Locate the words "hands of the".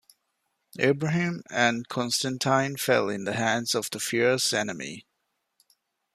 3.35-3.99